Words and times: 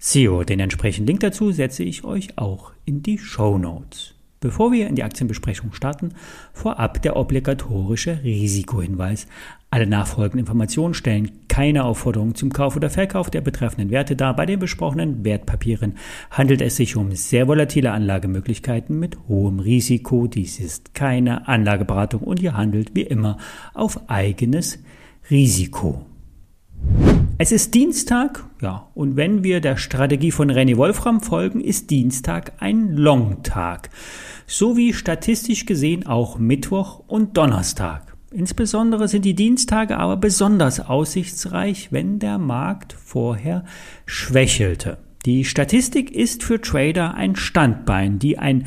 Zero. 0.00 0.44
Den 0.44 0.60
entsprechenden 0.60 1.06
Link 1.06 1.20
dazu 1.20 1.52
setze 1.52 1.84
ich 1.84 2.04
euch 2.04 2.38
auch 2.38 2.72
in 2.86 3.02
die 3.02 3.18
Show 3.18 3.58
Notes. 3.58 4.14
Bevor 4.40 4.72
wir 4.72 4.88
in 4.88 4.94
die 4.94 5.02
Aktienbesprechung 5.02 5.74
starten, 5.74 6.14
vorab 6.54 7.02
der 7.02 7.16
obligatorische 7.16 8.20
Risikohinweis. 8.24 9.26
Alle 9.68 9.86
nachfolgenden 9.86 10.40
Informationen 10.40 10.94
stellen 10.94 11.30
keine 11.48 11.84
Aufforderung 11.84 12.34
zum 12.34 12.50
Kauf 12.50 12.74
oder 12.74 12.88
Verkauf 12.88 13.28
der 13.28 13.42
betreffenden 13.42 13.90
Werte 13.90 14.16
dar. 14.16 14.34
Bei 14.34 14.46
den 14.46 14.58
besprochenen 14.58 15.26
Wertpapieren 15.26 15.98
handelt 16.30 16.62
es 16.62 16.76
sich 16.76 16.96
um 16.96 17.14
sehr 17.14 17.48
volatile 17.48 17.92
Anlagemöglichkeiten 17.92 18.98
mit 18.98 19.18
hohem 19.28 19.60
Risiko. 19.60 20.26
Dies 20.26 20.58
ist 20.58 20.94
keine 20.94 21.46
Anlageberatung 21.46 22.22
und 22.22 22.40
ihr 22.40 22.56
handelt 22.56 22.96
wie 22.96 23.02
immer 23.02 23.36
auf 23.74 24.08
eigenes 24.08 24.78
Risiko. 25.30 26.06
Es 27.42 27.52
ist 27.52 27.72
Dienstag, 27.72 28.44
ja, 28.60 28.90
und 28.92 29.16
wenn 29.16 29.42
wir 29.42 29.62
der 29.62 29.78
Strategie 29.78 30.30
von 30.30 30.50
René 30.50 30.76
Wolfram 30.76 31.22
folgen, 31.22 31.62
ist 31.62 31.88
Dienstag 31.88 32.52
ein 32.58 32.94
Long-Tag, 32.98 33.88
so 34.46 34.76
wie 34.76 34.92
statistisch 34.92 35.64
gesehen 35.64 36.06
auch 36.06 36.38
Mittwoch 36.38 37.02
und 37.06 37.38
Donnerstag. 37.38 38.14
Insbesondere 38.30 39.08
sind 39.08 39.24
die 39.24 39.32
Dienstage 39.32 39.96
aber 39.96 40.18
besonders 40.18 40.80
aussichtsreich, 40.80 41.90
wenn 41.90 42.18
der 42.18 42.36
Markt 42.36 42.92
vorher 42.92 43.64
schwächelte. 44.04 44.98
Die 45.24 45.46
Statistik 45.46 46.10
ist 46.10 46.42
für 46.42 46.60
Trader 46.60 47.14
ein 47.14 47.36
Standbein, 47.36 48.18
die 48.18 48.36
ein 48.36 48.66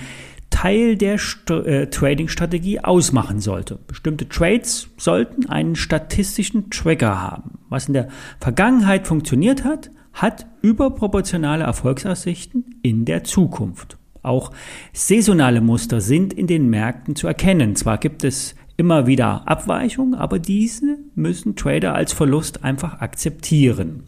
Teil 0.49 0.97
der 0.97 1.19
äh, 1.49 1.87
Trading-Strategie 1.91 2.79
ausmachen 2.79 3.39
sollte. 3.39 3.77
Bestimmte 3.85 4.27
Trades 4.29 4.89
sollten 4.97 5.47
einen 5.47 5.75
statistischen 5.75 6.71
Trigger 6.71 7.21
haben. 7.21 7.59
Was 7.73 7.87
in 7.87 7.93
der 7.93 8.07
Vergangenheit 8.39 9.07
funktioniert 9.07 9.63
hat, 9.63 9.89
hat 10.13 10.45
überproportionale 10.61 11.63
Erfolgsaussichten 11.63 12.75
in 12.83 13.03
der 13.03 13.23
Zukunft. 13.23 13.97
Auch 14.21 14.51
saisonale 14.93 15.59
Muster 15.59 15.99
sind 15.99 16.33
in 16.33 16.45
den 16.45 16.69
Märkten 16.69 17.15
zu 17.15 17.25
erkennen. 17.25 17.75
Zwar 17.75 17.97
gibt 17.97 18.23
es 18.23 18.53
immer 18.77 19.07
wieder 19.07 19.47
Abweichungen, 19.47 20.13
aber 20.13 20.37
diese 20.37 20.99
müssen 21.15 21.55
Trader 21.55 21.95
als 21.95 22.13
Verlust 22.13 22.63
einfach 22.63 23.01
akzeptieren. 23.01 24.03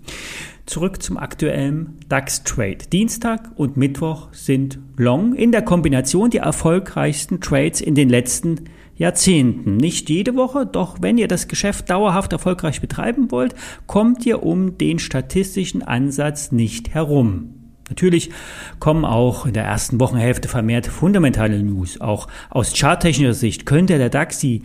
Zurück 0.65 1.03
zum 1.03 1.17
aktuellen 1.17 1.99
DAX-Trade. 2.09 2.89
Dienstag 2.91 3.51
und 3.55 3.77
Mittwoch 3.77 4.29
sind 4.33 4.79
Long 4.97 5.35
in 5.35 5.51
der 5.51 5.61
Kombination 5.61 6.31
die 6.31 6.37
erfolgreichsten 6.37 7.39
Trades 7.39 7.81
in 7.81 7.93
den 7.93 8.09
letzten 8.09 8.61
Jahrzehnten. 8.95 9.77
Nicht 9.77 10.09
jede 10.09 10.35
Woche, 10.35 10.65
doch 10.65 10.97
wenn 11.01 11.17
ihr 11.19 11.27
das 11.27 11.47
Geschäft 11.47 11.89
dauerhaft 11.91 12.33
erfolgreich 12.33 12.81
betreiben 12.81 13.29
wollt, 13.29 13.53
kommt 13.85 14.25
ihr 14.25 14.41
um 14.41 14.77
den 14.77 14.97
statistischen 14.97 15.83
Ansatz 15.83 16.51
nicht 16.51 16.93
herum. 16.93 17.54
Natürlich 17.89 18.31
kommen 18.79 19.05
auch 19.05 19.45
in 19.45 19.53
der 19.53 19.63
ersten 19.63 19.99
Wochenhälfte 19.99 20.47
vermehrt 20.47 20.87
fundamentale 20.87 21.61
News. 21.61 22.01
Auch 22.01 22.27
aus 22.49 22.73
charttechnischer 22.73 23.35
Sicht 23.35 23.65
könnte 23.65 23.97
der 23.99 24.09
DAX 24.09 24.39
die 24.39 24.63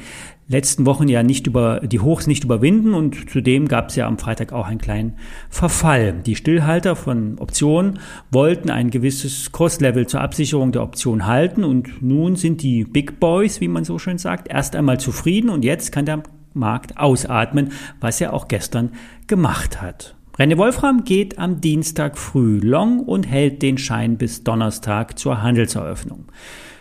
letzten 0.48 0.84
Wochen 0.84 1.06
ja 1.06 1.22
nicht 1.22 1.46
über 1.46 1.80
die 1.80 2.00
Hochs 2.00 2.26
nicht 2.26 2.44
überwinden 2.44 2.92
und 2.92 3.30
zudem 3.30 3.68
gab 3.68 3.90
es 3.90 3.96
ja 3.96 4.06
am 4.06 4.18
Freitag 4.18 4.52
auch 4.52 4.66
einen 4.66 4.80
kleinen 4.80 5.14
Verfall. 5.48 6.14
Die 6.26 6.34
Stillhalter 6.34 6.96
von 6.96 7.38
Optionen 7.38 8.00
wollten 8.32 8.68
ein 8.68 8.90
gewisses 8.90 9.52
Kurslevel 9.52 10.06
zur 10.08 10.22
Absicherung 10.22 10.72
der 10.72 10.82
Option 10.82 11.26
halten 11.26 11.62
und 11.62 12.02
nun 12.02 12.34
sind 12.34 12.62
die 12.62 12.84
Big 12.84 13.20
Boys, 13.20 13.60
wie 13.60 13.68
man 13.68 13.84
so 13.84 13.98
schön 13.98 14.18
sagt, 14.18 14.48
erst 14.48 14.74
einmal 14.74 14.98
zufrieden 14.98 15.50
und 15.50 15.64
jetzt 15.64 15.92
kann 15.92 16.04
der 16.04 16.22
Markt 16.52 16.98
ausatmen, 16.98 17.70
was 18.00 18.20
er 18.20 18.32
auch 18.32 18.48
gestern 18.48 18.90
gemacht 19.28 19.80
hat. 19.80 20.16
René 20.40 20.56
Wolfram 20.56 21.04
geht 21.04 21.38
am 21.38 21.60
Dienstag 21.60 22.16
früh 22.16 22.60
long 22.60 23.00
und 23.00 23.24
hält 23.24 23.60
den 23.60 23.76
Schein 23.76 24.16
bis 24.16 24.42
Donnerstag 24.42 25.18
zur 25.18 25.42
Handelseröffnung. 25.42 26.32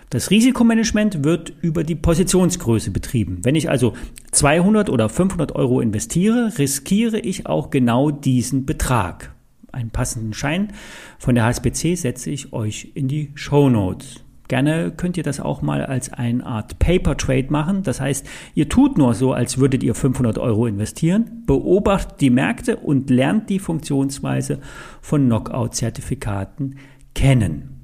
Das 0.10 0.32
Risikomanagement 0.32 1.26
wird 1.26 1.52
über 1.60 1.84
die 1.84 1.96
Positionsgröße 1.96 2.92
betrieben. 2.92 3.40
Wenn 3.44 3.56
ich 3.56 3.70
also 3.70 3.96
200 4.32 4.90
oder 4.90 5.10
500 5.10 5.58
Euro 5.58 5.82
investiere, 5.82 6.54
riskiere 6.58 7.20
ich 7.20 7.48
auch 7.48 7.70
genau 7.70 8.12
diesen 8.12 8.66
Betrag. 8.66 9.36
Einen 9.74 9.90
passenden 9.90 10.32
Schein 10.32 10.72
von 11.18 11.36
der 11.36 11.44
HSBC 11.44 11.96
setze 11.96 12.30
ich 12.30 12.54
euch 12.54 12.94
in 12.96 13.10
die 13.10 13.32
Show 13.36 13.70
Notes. 13.70 14.24
Gerne 14.50 14.92
könnt 14.92 15.16
ihr 15.16 15.22
das 15.22 15.40
auch 15.40 15.62
mal 15.62 15.86
als 15.86 16.12
eine 16.12 16.44
Art 16.44 16.80
Paper 16.80 17.16
Trade 17.16 17.48
machen. 17.50 17.84
Das 17.84 18.02
heißt, 18.02 18.26
ihr 18.56 18.68
tut 18.68 18.98
nur 18.98 19.14
so, 19.14 19.32
als 19.32 19.60
würdet 19.60 19.84
ihr 19.84 19.94
500 19.94 20.40
Euro 20.40 20.66
investieren, 20.66 21.44
beobachtet 21.46 22.20
die 22.20 22.32
Märkte 22.32 22.78
und 22.78 23.12
lernt 23.12 23.50
die 23.52 23.60
Funktionsweise 23.60 24.60
von 25.02 25.28
Knockout-Zertifikaten 25.28 26.78
kennen. 27.14 27.76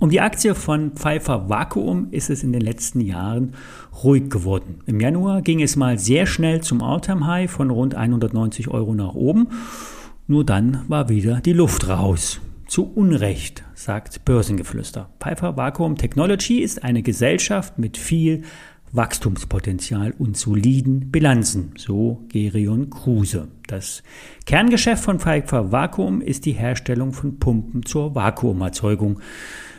Um 0.00 0.10
die 0.10 0.20
Aktie 0.20 0.56
von 0.56 0.90
Pfeiffer 0.90 1.48
Vakuum 1.48 2.08
ist 2.10 2.30
es 2.30 2.42
in 2.42 2.52
den 2.52 2.60
letzten 2.60 3.00
Jahren 3.00 3.54
ruhig 4.02 4.30
geworden. 4.30 4.80
Im 4.86 4.98
Januar 4.98 5.40
ging 5.40 5.62
es 5.62 5.76
mal 5.76 6.00
sehr 6.00 6.26
schnell 6.26 6.62
zum 6.62 6.82
Alltime 6.82 7.28
High 7.28 7.48
von 7.50 7.70
rund 7.70 7.94
190 7.94 8.68
Euro 8.68 8.92
nach 8.92 9.14
oben. 9.14 9.46
Nur 10.26 10.44
dann 10.44 10.82
war 10.88 11.08
wieder 11.08 11.40
die 11.40 11.52
Luft 11.52 11.88
raus. 11.88 12.40
Zu 12.66 12.90
Unrecht, 12.92 13.62
sagt 13.74 14.24
Börsengeflüster. 14.24 15.10
Pfeiffer 15.20 15.56
Vakuum 15.56 15.96
Technology 15.96 16.60
ist 16.60 16.82
eine 16.82 17.02
Gesellschaft 17.02 17.78
mit 17.78 17.98
viel 17.98 18.42
Wachstumspotenzial 18.92 20.14
und 20.18 20.36
soliden 20.36 21.10
Bilanzen, 21.10 21.72
so 21.76 22.24
Gerion 22.28 22.90
Kruse. 22.90 23.48
Das 23.66 24.02
Kerngeschäft 24.46 25.04
von 25.04 25.20
Pfeiffer 25.20 25.72
Vakuum 25.72 26.20
ist 26.20 26.46
die 26.46 26.52
Herstellung 26.52 27.12
von 27.12 27.38
Pumpen 27.38 27.84
zur 27.84 28.14
Vakuumerzeugung 28.14 29.20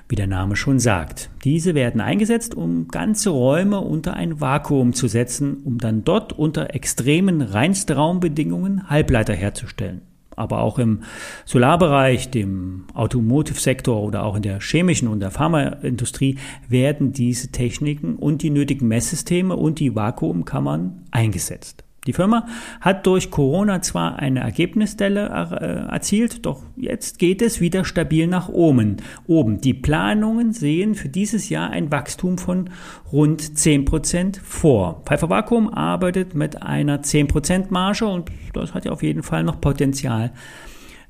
wie 0.08 0.16
der 0.16 0.28
Name 0.28 0.56
schon 0.56 0.80
sagt. 0.80 1.32
Diese 1.44 1.74
werden 1.74 2.00
eingesetzt, 2.00 2.54
um 2.54 2.88
ganze 2.90 3.32
Räume 3.32 3.80
unter 3.80 4.14
ein 4.14 4.40
Vakuum 4.40 4.94
zu 4.94 5.08
setzen, 5.08 5.58
um 5.64 5.80
dann 5.80 6.04
dort 6.04 6.34
unter 6.34 6.76
extremen 6.76 7.42
Reinstraumbedingungen 7.42 8.90
Halbleiter 8.90 9.34
herzustellen. 9.34 10.02
Aber 10.36 10.62
auch 10.62 10.80
im 10.80 11.04
Solarbereich, 11.46 12.30
dem 12.30 12.86
Automotive-Sektor 12.94 14.02
oder 14.02 14.24
auch 14.24 14.36
in 14.36 14.42
der 14.42 14.60
chemischen 14.60 15.08
und 15.08 15.22
der 15.22 15.32
Pharmaindustrie 15.32 16.38
werden 16.68 17.14
diese 17.14 17.52
Techniken 17.52 18.16
und 18.16 18.42
die 18.42 18.50
nötigen 18.50 18.88
Messsysteme 18.88 19.56
und 19.56 19.80
die 19.80 19.96
Vakuumkammern 19.96 21.06
eingesetzt. 21.12 21.85
Die 22.08 22.14
Firma 22.14 22.46
hat 22.82 23.08
durch 23.08 23.32
Corona 23.32 23.82
zwar 23.82 24.20
eine 24.20 24.42
Ergebnisstelle 24.42 25.28
äh, 25.28 25.92
erzielt, 25.92 26.46
doch 26.46 26.62
jetzt 26.76 27.18
geht 27.18 27.42
es 27.42 27.62
wieder 27.62 27.84
stabil 27.84 28.28
nach 28.28 28.48
oben. 28.50 28.98
oben. 29.26 29.60
Die 29.60 29.74
Planungen 29.74 30.54
sehen 30.54 30.96
für 30.96 31.10
dieses 31.10 31.50
Jahr 31.50 31.72
ein 31.72 31.92
Wachstum 31.92 32.38
von 32.38 32.70
rund 33.12 33.42
10% 33.42 34.40
vor. 34.42 35.02
Pfeiffer 35.06 35.30
Vakuum 35.30 35.68
arbeitet 35.68 36.36
mit 36.36 36.62
einer 36.62 37.02
10% 37.02 37.66
Marge 37.70 38.06
und 38.06 38.30
das 38.54 38.74
hat 38.74 38.86
ja 38.86 38.92
auf 38.92 39.04
jeden 39.04 39.24
Fall 39.24 39.44
noch 39.44 39.60
Potenzial 39.60 40.32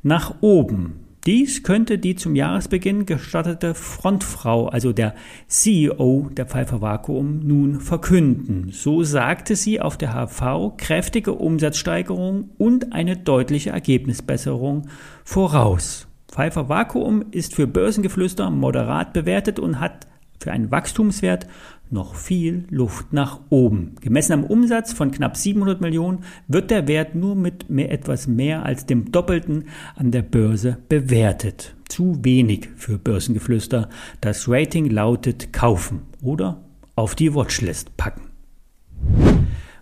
nach 0.02 0.36
oben. 0.42 1.05
Dies 1.26 1.64
könnte 1.64 1.98
die 1.98 2.16
zum 2.16 2.36
Jahresbeginn 2.36 3.08
gestartete 3.08 3.74
Frontfrau, 3.74 4.68
also 4.68 4.94
der 4.94 5.16
CEO 5.48 6.30
der 6.30 6.46
Pfeiffer 6.46 6.82
Vakuum, 6.82 7.40
nun 7.40 7.80
verkünden. 7.80 8.70
So 8.72 9.02
sagte 9.02 9.56
sie 9.56 9.82
auf 9.82 9.98
der 9.98 10.14
HV 10.14 10.78
kräftige 10.78 11.34
Umsatzsteigerung 11.34 12.52
und 12.60 12.94
eine 12.94 13.18
deutliche 13.18 13.72
Ergebnisbesserung 13.72 14.88
voraus. 15.24 16.08
Pfeiffer 16.28 16.70
Vakuum 16.70 17.26
ist 17.32 17.56
für 17.56 17.66
Börsengeflüster 17.66 18.52
moderat 18.52 19.12
bewertet 19.14 19.58
und 19.58 19.80
hat 19.80 20.06
für 20.46 20.52
einen 20.52 20.70
Wachstumswert 20.70 21.48
noch 21.90 22.14
viel 22.14 22.66
Luft 22.70 23.14
nach 23.14 23.40
oben. 23.50 23.96
Gemessen 24.00 24.34
am 24.34 24.44
Umsatz 24.44 24.94
von 24.94 25.10
knapp 25.10 25.36
700 25.36 25.82
Millionen 25.82 26.20
wird 26.48 26.70
der 26.70 26.88
Wert 26.88 27.16
nur 27.16 27.36
mit 27.36 27.68
mehr, 27.72 27.92
etwas 27.92 28.28
mehr 28.28 28.64
als 28.64 28.86
dem 28.86 29.12
Doppelten 29.12 29.66
an 29.96 30.12
der 30.12 30.22
Börse 30.22 30.78
bewertet. 30.88 31.76
Zu 31.90 32.24
wenig 32.24 32.70
für 32.76 33.00
Börsengeflüster. 33.00 33.90
Das 34.22 34.48
Rating 34.48 34.92
lautet 34.92 35.52
kaufen 35.52 36.04
oder 36.22 36.64
auf 36.96 37.16
die 37.16 37.34
Watchlist 37.34 37.98
packen. 37.98 38.30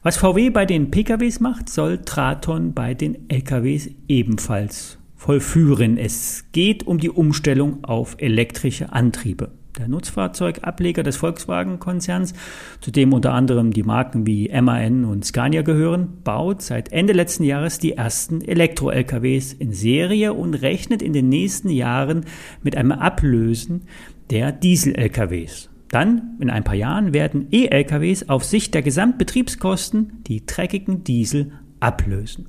Was 0.01 0.15
VW 0.15 0.49
bei 0.49 0.65
den 0.65 0.91
PKWs 0.91 1.41
macht, 1.41 1.67
soll 1.67 1.97
Traton 1.99 2.73
bei 2.73 2.93
den 2.93 3.29
LKWs 3.29 3.89
ebenfalls 4.07 4.97
vollführen. 5.17 5.97
Es 5.97 6.45
geht 6.53 6.87
um 6.87 6.99
die 6.99 7.09
Umstellung 7.09 7.83
auf 7.83 8.15
elektrische 8.19 8.93
Antriebe. 8.93 9.51
Der 9.77 9.87
Nutzfahrzeugableger 9.87 11.01
des 11.01 11.17
Volkswagen-Konzerns, 11.17 12.33
zu 12.79 12.91
dem 12.91 13.11
unter 13.11 13.33
anderem 13.33 13.71
die 13.73 13.81
Marken 13.81 14.27
wie 14.27 14.49
MAN 14.49 15.03
und 15.03 15.25
Scania 15.25 15.63
gehören, 15.63 16.19
baut 16.23 16.61
seit 16.61 16.91
Ende 16.91 17.13
letzten 17.13 17.43
Jahres 17.43 17.79
die 17.79 17.93
ersten 17.93 18.41
Elektro-LKWs 18.41 19.53
in 19.53 19.73
Serie 19.73 20.33
und 20.33 20.53
rechnet 20.53 21.01
in 21.01 21.11
den 21.11 21.27
nächsten 21.27 21.69
Jahren 21.69 22.25
mit 22.61 22.77
einem 22.77 22.91
Ablösen 22.91 23.85
der 24.29 24.51
Diesel-LKWs. 24.51 25.71
Dann, 25.89 26.37
in 26.39 26.51
ein 26.51 26.63
paar 26.63 26.75
Jahren, 26.75 27.13
werden 27.13 27.47
E-LKWs 27.51 28.29
auf 28.29 28.43
Sicht 28.43 28.75
der 28.75 28.83
Gesamtbetriebskosten 28.83 30.23
die 30.27 30.45
dreckigen 30.45 31.03
Diesel 31.03 31.51
ablösen. 31.79 32.47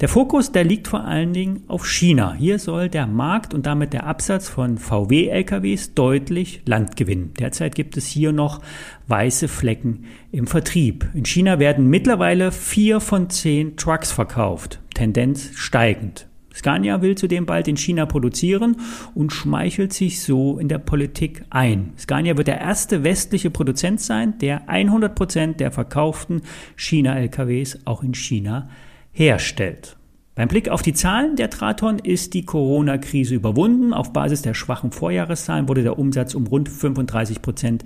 Der 0.00 0.08
Fokus, 0.08 0.52
der 0.52 0.64
liegt 0.64 0.88
vor 0.88 1.04
allen 1.04 1.32
Dingen 1.32 1.62
auf 1.68 1.86
China. 1.86 2.34
Hier 2.34 2.58
soll 2.58 2.88
der 2.88 3.06
Markt 3.06 3.54
und 3.54 3.64
damit 3.64 3.92
der 3.92 4.06
Absatz 4.06 4.48
von 4.48 4.76
VW-LKWs 4.76 5.94
deutlich 5.94 6.60
Land 6.66 6.96
gewinnen. 6.96 7.32
Derzeit 7.38 7.74
gibt 7.74 7.96
es 7.96 8.06
hier 8.06 8.32
noch 8.32 8.60
weiße 9.08 9.48
Flecken 9.48 10.04
im 10.32 10.46
Vertrieb. 10.46 11.08
In 11.14 11.24
China 11.24 11.58
werden 11.58 11.88
mittlerweile 11.88 12.52
vier 12.52 13.00
von 13.00 13.30
zehn 13.30 13.76
Trucks 13.76 14.12
verkauft. 14.12 14.80
Tendenz 14.94 15.50
steigend. 15.54 16.26
Scania 16.54 17.02
will 17.02 17.16
zudem 17.16 17.44
bald 17.44 17.68
in 17.68 17.76
China 17.76 18.06
produzieren 18.06 18.76
und 19.14 19.32
schmeichelt 19.32 19.92
sich 19.92 20.22
so 20.22 20.58
in 20.58 20.68
der 20.68 20.78
Politik 20.78 21.44
ein. 21.50 21.92
Scania 21.98 22.36
wird 22.38 22.48
der 22.48 22.60
erste 22.60 23.04
westliche 23.04 23.50
Produzent 23.50 24.00
sein, 24.00 24.38
der 24.38 24.68
100 24.68 25.14
Prozent 25.14 25.60
der 25.60 25.70
verkauften 25.70 26.42
China-LKWs 26.76 27.80
auch 27.84 28.02
in 28.02 28.14
China 28.14 28.70
herstellt. 29.16 29.96
Beim 30.34 30.48
Blick 30.48 30.68
auf 30.68 30.82
die 30.82 30.92
Zahlen 30.92 31.36
der 31.36 31.48
Traton 31.48 31.98
ist 31.98 32.34
die 32.34 32.44
Corona-Krise 32.44 33.34
überwunden. 33.34 33.94
Auf 33.94 34.12
Basis 34.12 34.42
der 34.42 34.52
schwachen 34.52 34.92
Vorjahreszahlen 34.92 35.66
wurde 35.66 35.82
der 35.82 35.98
Umsatz 35.98 36.34
um 36.34 36.46
rund 36.46 36.68
35 36.68 37.40
Prozent 37.40 37.84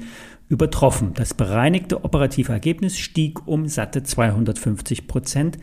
übertroffen. 0.49 1.13
Das 1.15 1.33
bereinigte 1.33 2.05
operative 2.05 2.51
Ergebnis 2.51 2.99
stieg 2.99 3.47
um 3.47 3.69
satte 3.69 4.03
250 4.03 5.07
Prozent 5.07 5.59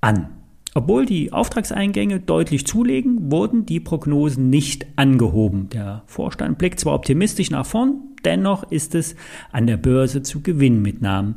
an. 0.00 0.30
Obwohl 0.74 1.06
die 1.06 1.32
Auftragseingänge 1.32 2.18
deutlich 2.18 2.66
zulegen, 2.66 3.30
wurden 3.30 3.64
die 3.64 3.78
Prognosen 3.78 4.50
nicht 4.50 4.86
angehoben. 4.96 5.68
Der 5.70 6.02
Vorstand 6.06 6.58
blickt 6.58 6.80
zwar 6.80 6.94
optimistisch 6.94 7.50
nach 7.50 7.64
vorn, 7.64 8.00
dennoch 8.24 8.70
ist 8.72 8.96
es 8.96 9.14
an 9.52 9.68
der 9.68 9.76
Börse 9.76 10.22
zu 10.22 10.42
Gewinnmitnahmen 10.42 11.36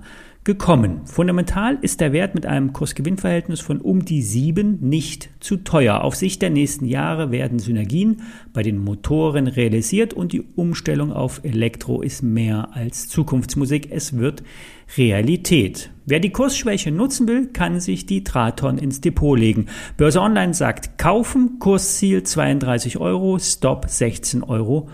gekommen. 0.49 1.01
Fundamental 1.05 1.77
ist 1.83 2.01
der 2.01 2.11
Wert 2.11 2.33
mit 2.33 2.47
einem 2.47 2.73
Kurs-Gewinn-Verhältnis 2.73 3.59
von 3.59 3.79
um 3.81 4.03
die 4.03 4.23
7 4.23 4.79
nicht 4.81 5.29
zu 5.39 5.57
teuer. 5.57 6.01
Auf 6.01 6.15
Sicht 6.15 6.41
der 6.41 6.49
nächsten 6.49 6.85
Jahre 6.85 7.29
werden 7.29 7.59
Synergien 7.59 8.23
bei 8.51 8.63
den 8.63 8.79
Motoren 8.79 9.45
realisiert 9.45 10.15
und 10.15 10.33
die 10.33 10.43
Umstellung 10.55 11.13
auf 11.13 11.41
Elektro 11.43 12.01
ist 12.01 12.23
mehr 12.23 12.69
als 12.73 13.07
Zukunftsmusik. 13.09 13.91
Es 13.91 14.17
wird 14.17 14.41
Realität. 14.97 15.91
Wer 16.07 16.19
die 16.19 16.31
Kursschwäche 16.31 16.89
nutzen 16.89 17.27
will, 17.27 17.49
kann 17.53 17.79
sich 17.79 18.07
die 18.07 18.23
Traton 18.23 18.79
ins 18.79 19.01
Depot 19.01 19.37
legen. 19.37 19.67
Börse 19.97 20.19
Online 20.19 20.55
sagt 20.55 20.97
kaufen, 20.97 21.59
Kursziel 21.59 22.23
32 22.23 22.97
Euro, 22.97 23.37
Stop 23.37 23.85
16,90 23.85 24.49
Euro. 24.49 24.89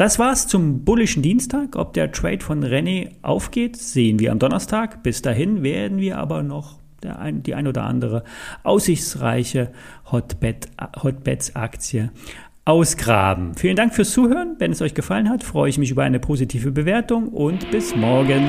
Das 0.00 0.18
war's 0.18 0.46
zum 0.46 0.82
bullischen 0.82 1.22
Dienstag. 1.22 1.76
Ob 1.76 1.92
der 1.92 2.10
Trade 2.10 2.40
von 2.40 2.64
René 2.64 3.10
aufgeht, 3.20 3.76
sehen 3.76 4.18
wir 4.18 4.32
am 4.32 4.38
Donnerstag. 4.38 5.02
Bis 5.02 5.20
dahin 5.20 5.62
werden 5.62 5.98
wir 5.98 6.16
aber 6.16 6.42
noch 6.42 6.78
ein, 7.04 7.42
die 7.42 7.54
ein 7.54 7.66
oder 7.66 7.82
andere 7.82 8.24
aussichtsreiche 8.62 9.72
Hotbed, 10.10 10.68
Hotbeds 11.02 11.54
Aktie 11.54 12.12
ausgraben. 12.64 13.54
Vielen 13.56 13.76
Dank 13.76 13.94
fürs 13.94 14.12
Zuhören. 14.12 14.56
Wenn 14.58 14.72
es 14.72 14.80
euch 14.80 14.94
gefallen 14.94 15.28
hat, 15.28 15.44
freue 15.44 15.68
ich 15.68 15.76
mich 15.76 15.90
über 15.90 16.02
eine 16.02 16.18
positive 16.18 16.70
Bewertung 16.70 17.28
und 17.28 17.70
bis 17.70 17.94
morgen. 17.94 18.46